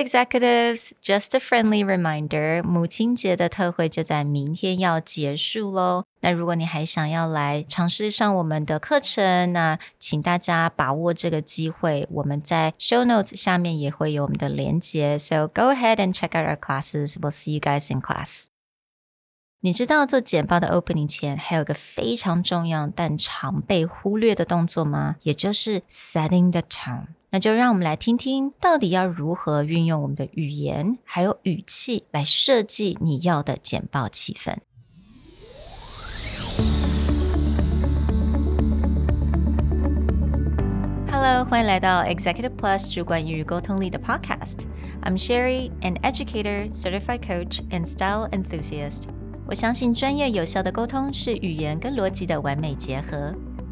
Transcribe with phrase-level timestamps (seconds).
[0.00, 6.04] executives, just a friendly reminder，母亲节的特惠就在明天要结束喽。
[6.20, 12.06] 那如果你还想要来尝试上我们的课程，那请大家把握这个机会。
[12.10, 17.14] 我们在 show notes 下面也会有我们的连接，so go ahead and check out our classes.
[17.20, 18.44] We'll see you guys in class.
[19.60, 25.16] 你知道做简报的 opening 前还有个非常重要但常被忽略的动作吗？
[25.22, 27.06] 也就是 setting the tone。
[27.33, 34.57] 那就让我们来听听，到底要如何运用我们的语言还有语气来设计你要的简报气氛。
[41.09, 44.65] Hello，欢迎来到 Executive Plus 主管与沟通力的 Podcast。
[45.01, 49.03] I'm Sherry, an educator, certified coach, and style enthusiast.
[49.47, 53.33] 我相信专业有效的沟通是语言跟逻辑的完美结合。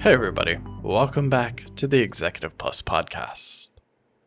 [0.00, 3.70] Hey, everybody, welcome back to the Executive Plus podcast.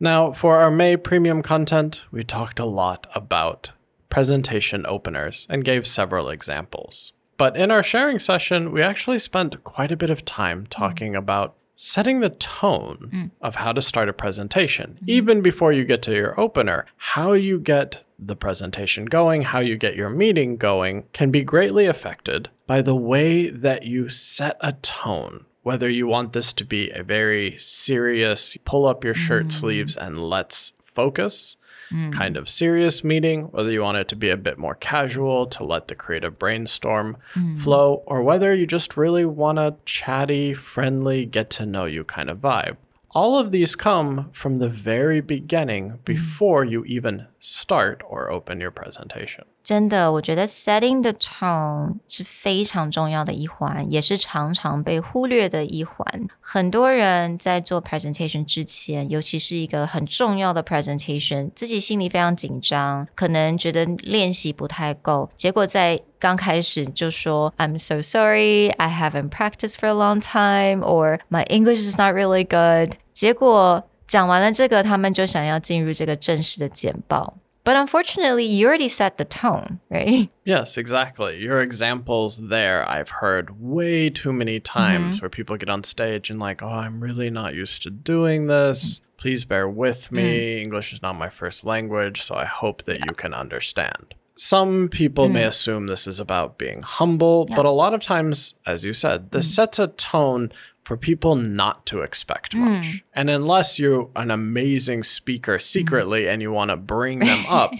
[0.01, 3.71] Now, for our May premium content, we talked a lot about
[4.09, 7.13] presentation openers and gave several examples.
[7.37, 11.55] But in our sharing session, we actually spent quite a bit of time talking about
[11.77, 13.31] setting the tone mm.
[13.41, 15.09] of how to start a presentation, mm-hmm.
[15.09, 19.77] even before you get to your opener, how you get the presentation going, how you
[19.77, 24.73] get your meeting going, can be greatly affected by the way that you set a
[24.73, 25.45] tone.
[25.63, 29.51] Whether you want this to be a very serious, pull up your shirt mm.
[29.51, 31.57] sleeves and let's focus,
[31.91, 32.11] mm.
[32.13, 35.63] kind of serious meeting, whether you want it to be a bit more casual to
[35.63, 37.61] let the creative brainstorm mm.
[37.61, 42.29] flow, or whether you just really want a chatty, friendly, get to know you kind
[42.29, 42.77] of vibe.
[43.13, 46.05] All of these come from the very beginning mm.
[46.05, 49.45] before you even start or open your presentation.
[49.63, 56.05] 真的，我觉得 setting the tone 是非常重要的一环，也是常常被忽略的一环。
[56.39, 71.45] 很多人在做 presentation 之前，尤其是一个很重要的 presentation，自己心里非常紧张，可能觉得练习不太够，结果在刚开始就说 I'm so sorry, I haven't practiced for a long time, or my
[71.45, 72.95] English is not really good。
[73.13, 77.35] 结果讲完了这个，他们就想要进入这个正式的简报。
[77.63, 80.29] But unfortunately, you already set the tone, right?
[80.43, 81.39] Yes, exactly.
[81.39, 85.23] Your examples there, I've heard way too many times mm-hmm.
[85.23, 89.01] where people get on stage and, like, oh, I'm really not used to doing this.
[89.17, 90.57] Please bear with me.
[90.57, 90.61] Mm.
[90.63, 93.05] English is not my first language, so I hope that yeah.
[93.07, 94.15] you can understand.
[94.35, 95.33] Some people mm.
[95.33, 97.55] may assume this is about being humble, yeah.
[97.55, 99.51] but a lot of times, as you said, this mm.
[99.51, 100.51] sets a tone
[100.83, 102.59] for people not to expect mm.
[102.59, 103.03] much.
[103.13, 106.33] And unless you're an amazing speaker secretly mm.
[106.33, 107.73] and you want to bring them up,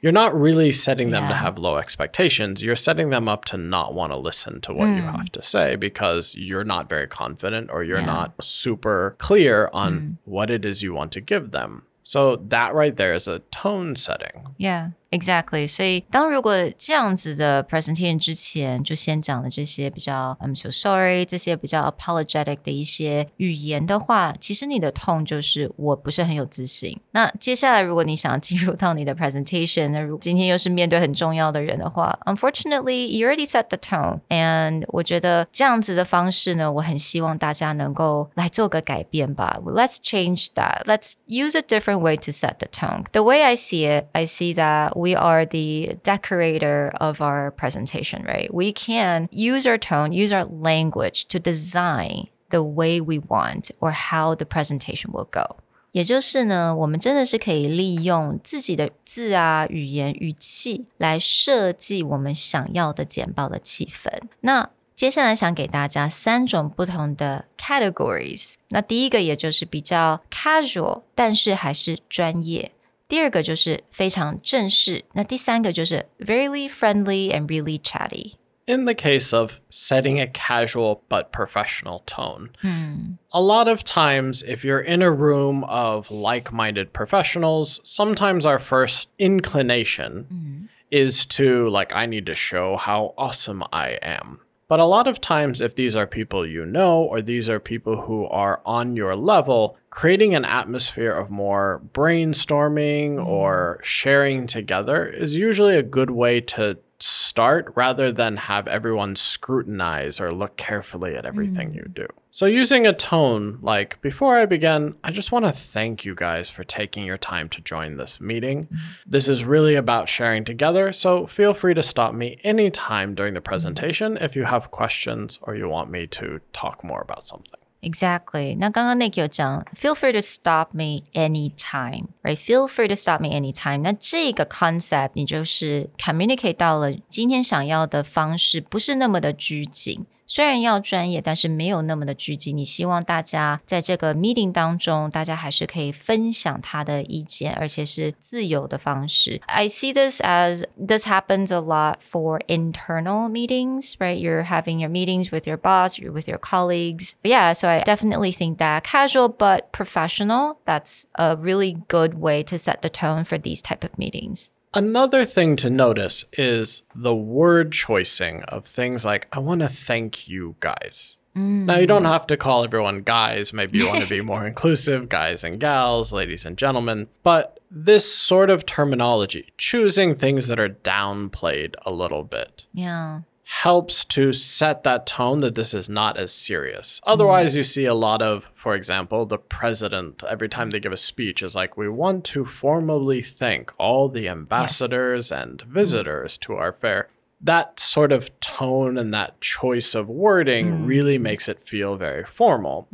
[0.00, 1.28] you're not really setting them yeah.
[1.30, 2.62] to have low expectations.
[2.62, 4.96] You're setting them up to not want to listen to what mm.
[4.96, 8.06] you have to say because you're not very confident or you're yeah.
[8.06, 10.16] not super clear on mm.
[10.24, 11.84] what it is you want to give them.
[12.02, 14.46] So that right there is a tone setting.
[14.58, 14.90] Yeah.
[15.13, 26.99] Exactly，所以当如果这样子的 presentation 之前就先讲了这些比较 I'm so sorry 这些比较 apologetic 的一些语言的话，其实你的 tone 就是我不是很有自信。
[27.09, 39.59] 那接下来如果你想要进入到你的 presentation，那如果今天又是面对很重要的人的话，unfortunately you already set the tone。And 我觉得这样子的方式呢，我很希望大家能够来做个改变吧。
[39.65, 40.83] Let's change that.
[40.85, 43.05] Let's use a different way to set the tone.
[43.11, 48.23] The way I see it, I see that we are the decorator of our presentation,
[48.23, 48.49] right?
[48.53, 53.91] We can use our tone, use our language to design the way we want or
[53.91, 55.57] how the presentation will go.
[55.91, 64.11] 也就是呢，我们真的是可以利用自己的字啊、语言、语气来设计我们想要的简报的气氛。
[64.41, 68.53] 那接下来想给大家三种不同的 categories。
[68.67, 72.71] 那第一个也就是比较 casual，但是还是专业。
[73.07, 78.33] 第二个就是非常正式，那第三个就是 very friendly and really chatty.
[78.67, 83.17] In the case of setting a casual but professional tone, hmm.
[83.31, 88.59] a lot of times, if you're in a room of like minded professionals, sometimes our
[88.59, 90.65] first inclination hmm.
[90.91, 94.41] is to, like, I need to show how awesome I am.
[94.66, 98.02] But a lot of times, if these are people you know, or these are people
[98.02, 103.26] who are on your level, creating an atmosphere of more brainstorming mm-hmm.
[103.26, 110.20] or sharing together is usually a good way to start rather than have everyone scrutinize
[110.20, 111.94] or look carefully at everything you mm.
[111.94, 112.06] do.
[112.30, 116.48] So, using a tone like, before I begin, I just want to thank you guys
[116.50, 118.64] for taking your time to join this meeting.
[118.64, 118.76] Mm-hmm.
[119.06, 123.40] This is really about sharing together, so feel free to stop me anytime during the
[123.40, 127.60] presentation if you have questions or you want me to talk more about something.
[127.83, 128.57] Exactly.
[128.59, 132.35] 那刚刚 Nick 有讲，feel free to stop me anytime, right?
[132.35, 133.79] Feel free to stop me anytime.
[133.81, 140.05] 那这个 concept 你就是 communicate 到了今天想要的方式，不是那么的拘谨。
[140.25, 142.55] 虽然要专业，但是没有那么的拘谨。
[142.55, 149.41] 你希望大家在这个 meeting 当中，大家还是可以分享他的意见，而且是自由的方式。
[149.47, 154.19] I see this as this happens a lot for internal meetings, right?
[154.19, 157.13] You're having your meetings with your boss, you're with your colleagues.
[157.23, 162.43] But yeah, so I definitely think that casual but professional, that's a really good way
[162.43, 164.51] to set the tone for these type of meetings.
[164.74, 170.28] Another thing to notice is the word choicing of things like, I want to thank
[170.28, 171.18] you guys.
[171.36, 172.12] Now, you don't mm.
[172.12, 173.52] have to call everyone guys.
[173.52, 177.08] Maybe you want to be more inclusive, guys and gals, ladies and gentlemen.
[177.24, 183.22] But this sort of terminology, choosing things that are downplayed a little bit, Yeah.
[183.46, 187.00] Helps to set that tone that this is not as serious.
[187.04, 187.56] Otherwise, mm.
[187.58, 191.42] you see a lot of, for example, the president, every time they give a speech,
[191.42, 195.66] is like, we want to formally thank all the ambassadors and mm.
[195.66, 197.08] visitors to our fair.
[197.40, 200.86] That sort of tone and that choice of wording mm.
[200.86, 202.88] really makes it feel very formal.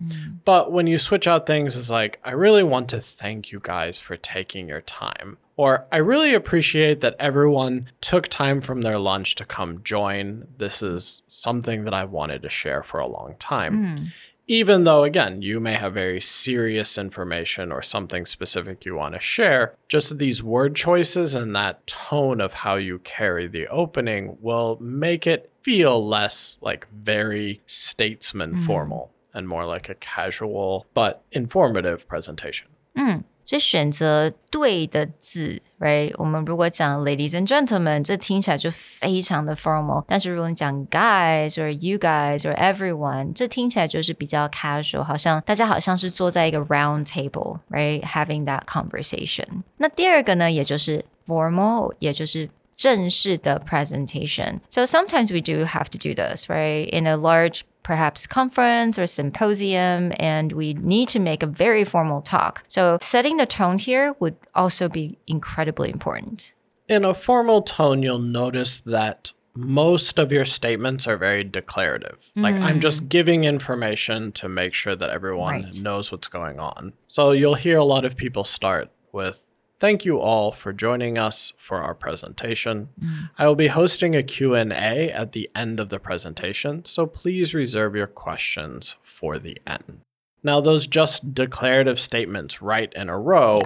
[0.44, 4.00] But when you switch out things, it's like, I really want to thank you guys
[4.00, 5.38] for taking your time.
[5.60, 10.48] Or I really appreciate that everyone took time from their lunch to come join.
[10.56, 13.96] This is something that I wanted to share for a long time.
[13.98, 14.04] Hmm.
[14.46, 19.20] Even though, again, you may have very serious information or something specific you want to
[19.20, 24.78] share, just these word choices and that tone of how you carry the opening will
[24.80, 28.64] make it feel less like very statesman hmm.
[28.64, 32.68] formal and more like a casual but informative presentation.
[32.96, 33.18] Hmm.
[33.49, 36.11] 所以选择对的字，right？
[36.17, 40.03] 我们如果讲 ladies and gentlemen，这听起来就非常的 formal。
[40.07, 49.63] 但是如果你讲 guys or you guys or everyone，这听起来就是比较 casual，好像大家好像是坐在一个 round table，right？Having that conversation。
[49.77, 54.59] 那第二个呢，也就是 formal，也就是正式的 presentation.
[54.71, 56.89] So sometimes we do have to do this, right?
[56.91, 62.22] In a large perhaps conference or symposium, and we need to make a very formal
[62.22, 62.62] talk.
[62.68, 66.54] So setting the tone here would also be incredibly important.
[66.88, 72.30] In a formal tone, you'll notice that most of your statements are very declarative.
[72.36, 72.82] Like, I'm mm.
[72.82, 75.82] just giving information to make sure that everyone Right.
[75.82, 76.92] knows what's going on.
[77.08, 79.48] So you'll hear a lot of people start with,
[79.79, 82.89] Thank you all for joining us for our presentation.
[83.37, 87.93] I will be hosting a Q&A at the end of the presentation, so please reserve
[87.95, 89.99] your questions for the end.
[90.43, 93.63] Now, those just declarative statements right in a row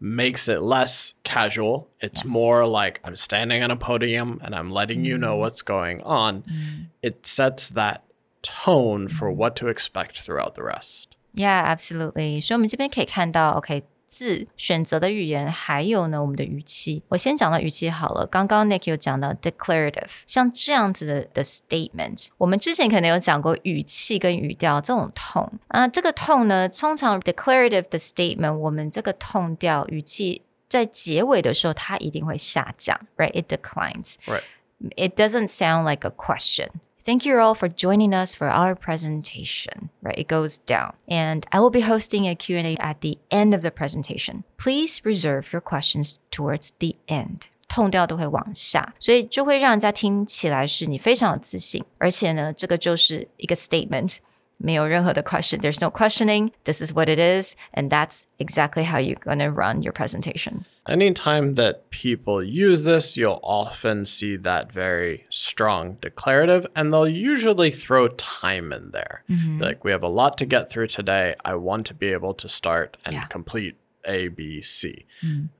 [0.00, 1.88] makes it less casual.
[2.00, 2.32] It's Yes.
[2.32, 6.44] more like I'm standing on a podium and I'm letting you know what's going on.
[7.02, 8.04] It sets that
[8.42, 11.16] tone for what to expect throughout the rest.
[11.34, 12.40] Yeah, absolutely.
[12.40, 13.82] 所以我们这边可以看到，OK，
[14.13, 17.01] 字选择的语言，还有呢我们的语气。
[17.07, 18.27] 我先讲到语气好了。
[18.27, 34.15] 刚刚 Nick 有讲到 declarative，像这样子的的 statement，我们之前可能有讲过语气跟语调这种 tone 啊，这个 tone 呢，通常 declarative 的 statement，我们这个 tone 调语气在结尾的时候，它一定会下降，right？It declines。
[34.27, 34.43] Right.
[34.97, 36.69] it doesn't sound like a question.
[37.04, 39.88] Thank you all for joining us for our presentation.
[40.02, 40.92] Right, it goes down.
[41.08, 44.44] And I will be hosting a Q&A at the end of the presentation.
[44.58, 47.48] Please reserve your questions towards the end.
[47.68, 54.16] 痛调都会往下，所以就会让人家听起来是你非常有自信，而且呢，这个就是一个 statement，
[54.62, 55.60] 没有任何的 question.
[55.60, 56.50] There's no questioning.
[56.64, 60.64] This is what it is, and that's exactly how you're gonna run your presentation.
[60.88, 67.70] Anytime that people use this, you'll often see that very strong declarative, and they'll usually
[67.70, 69.22] throw time in there.
[69.60, 71.34] Like, we have a lot to get through today.
[71.44, 73.26] I want to be able to start and Yeah.
[73.26, 75.04] complete A, B, C.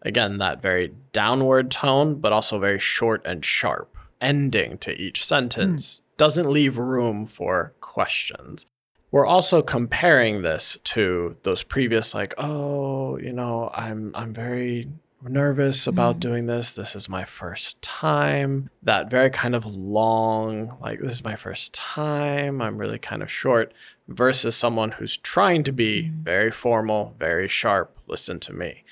[0.02, 6.00] Again, that very downward tone, but also very short and sharp ending to each sentence
[6.16, 8.64] doesn't leave room for questions.
[9.13, 14.89] We're also comparing this to those previous, like, oh, you know, I'm I'm very
[15.21, 16.29] nervous about mm-hmm.
[16.31, 16.73] doing this.
[16.73, 18.71] This is my first time.
[18.81, 22.59] That very kind of long, like, this is my first time.
[22.59, 23.71] I'm really kind of short,
[24.07, 26.23] versus someone who's trying to be mm-hmm.
[26.23, 27.95] very formal, very sharp.
[28.07, 28.83] Listen to me.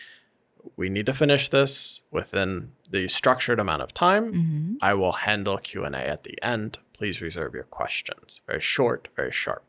[0.78, 4.79] We need to finish this within the structured amount of time.
[4.81, 6.79] I will handle Q&A at the end.
[6.97, 8.41] Please reserve your questions.
[8.47, 9.63] Very short, very sharp.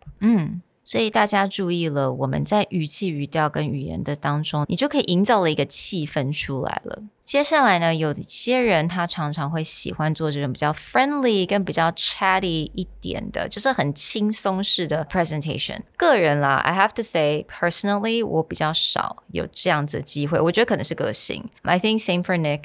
[0.84, 7.03] 所以大家注意了，我们在语气、语调跟语言的当中，你就可以营造了一个气氛出来了。
[7.25, 15.82] 接下来呢，有些人他常常会喜欢做这种比较 friendly 跟比较 chatty 一点的，就是很轻松式的 presentation。
[15.98, 21.50] 个人啦，I have to say personally，我比较少有这样子的机会，我觉得可能是个性。
[21.63, 22.62] I think same for Nick。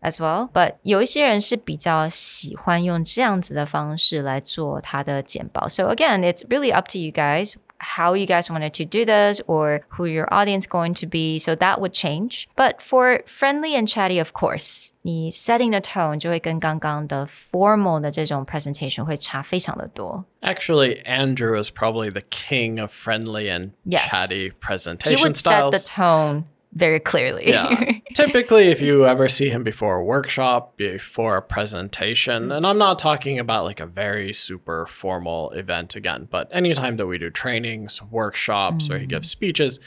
[0.00, 0.48] as well.
[0.52, 5.68] But 有一些人是比较喜欢用这样子的方式来做他的简报。
[5.68, 7.54] So again, it's really up to you guys
[7.96, 11.38] how you guys wanted to do this or who your audience going to be.
[11.38, 12.46] So that would change.
[12.56, 19.04] But for friendly and chatty, of course, 你 setting the tone 就会跟刚刚的 formal 的这种 presentation
[19.04, 20.24] 会差非常的多。
[20.40, 24.08] Actually, Andrew is probably the king of friendly and Yes.
[24.08, 25.70] chatty He presentation would set styles.
[25.72, 27.49] the tone very clearly.
[27.49, 27.93] yeah.
[28.13, 32.99] Typically, if you ever see him before a workshop, before a presentation, and I'm not
[32.99, 38.01] talking about like a very super formal event again, but anytime that we do trainings,
[38.03, 39.09] workshops, or he mm.
[39.09, 39.79] gives speeches,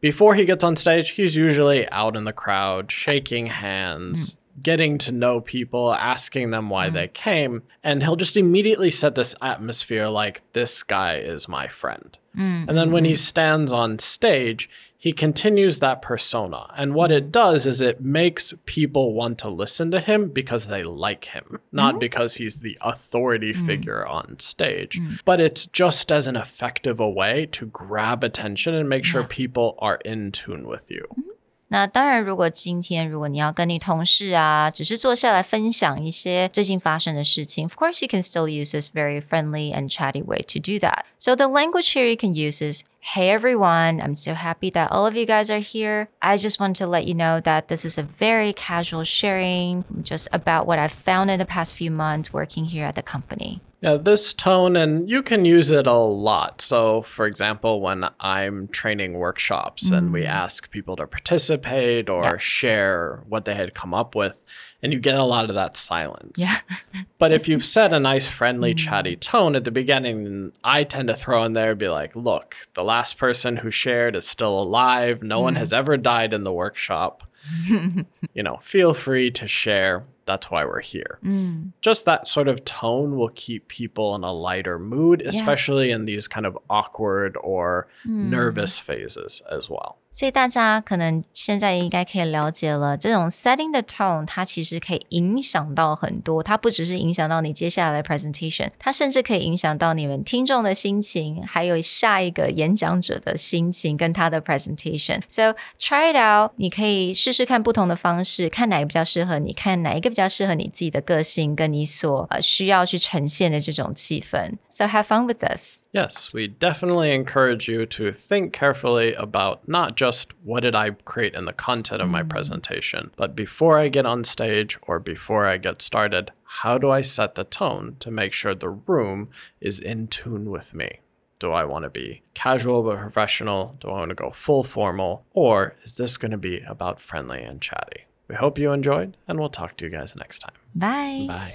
[0.00, 4.34] before he gets on stage, he's usually out in the crowd, shaking hands.
[4.34, 4.38] Mm.
[4.62, 6.92] Getting to know people, asking them why mm.
[6.92, 12.16] they came, and he'll just immediately set this atmosphere like this guy is my friend.
[12.36, 14.68] And then when he stands on stage,
[15.04, 16.72] he continues that persona.
[16.78, 20.82] And what it does is it makes people want to listen to him because they
[20.82, 21.98] like him, not mm-hmm.
[21.98, 23.66] because he's the authority mm.
[23.66, 24.98] figure on stage.
[24.98, 25.20] Mm.
[25.26, 29.74] But it's just as an effective a way to grab attention and make sure people
[29.78, 31.04] are in tune with you.
[31.10, 31.33] Mm-hmm.
[31.71, 41.03] 那当然，如果今天如果你要跟你同事啊，只是坐下来分享一些最近发生的事情，of course you can still use this very friendly and chatty way to do that.
[41.19, 45.05] So the language here you can use is Hey everyone, I'm so happy that all
[45.05, 46.09] of you guys are here.
[46.21, 50.27] I just want to let you know that this is a very casual sharing just
[50.31, 53.61] about what I've found in the past few months working here at the company.
[53.84, 56.62] Yeah, this tone, and you can use it a lot.
[56.62, 60.26] So, for example, when I'm training workshops and we mm.
[60.26, 62.36] ask people to participate or Yeah.
[62.38, 64.42] share what they had come up with,
[64.82, 66.38] and you get a lot of that silence.
[66.38, 66.60] Yeah.
[67.18, 69.20] but if you've set a nice, friendly, chatty mm.
[69.20, 73.18] tone at the beginning, I tend to throw in there, be like, look, the last
[73.18, 75.22] person who shared is still alive.
[75.22, 75.76] No one has mm.
[75.76, 77.24] ever died in the workshop.
[77.66, 80.04] you know, feel free to share.
[80.26, 81.18] That's why we're here.
[81.24, 81.72] Mm.
[81.80, 86.28] Just that sort of tone will keep people in a lighter mood, especially in these
[86.28, 88.10] kind of awkward or mm.
[88.30, 89.98] nervous phases as well.
[90.14, 96.40] 所以大家可能现在应该可以了解了，这种 setting the tone，它其实可以影响到很多。
[96.40, 105.20] 它不只是影响到你接下来的 presentation，它甚至可以影响到你们听众的心情，还有下一个演讲者的心情跟他的 presentation。
[105.28, 114.52] So try it out，你可以试试看不同的方式，看哪个比较适合你，看哪一个比较适合你自己的个性跟你所呃需要去呈现的这种气氛。
[114.74, 115.84] So have fun with this.
[115.92, 121.34] Yes, we definitely encourage you to think carefully about not just what did I create
[121.34, 122.28] in the content of my mm.
[122.28, 127.02] presentation, but before I get on stage or before I get started, how do I
[127.02, 129.28] set the tone to make sure the room
[129.60, 130.98] is in tune with me?
[131.38, 133.76] Do I want to be casual but professional?
[133.78, 135.24] Do I want to go full formal?
[135.34, 138.06] Or is this going to be about friendly and chatty?
[138.26, 140.54] We hope you enjoyed, and we'll talk to you guys next time.
[140.74, 141.26] Bye.
[141.28, 141.54] Bye.